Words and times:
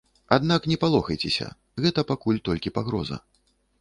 Аднак 0.35 0.61
не 0.71 0.77
палохайцеся, 0.83 1.47
гэта 1.85 2.05
пакуль 2.13 2.43
толькі 2.49 2.75
пагроза. 2.79 3.21